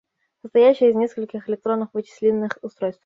[0.41, 2.99] Состоящая из нескольких электронных вычислительных устройств.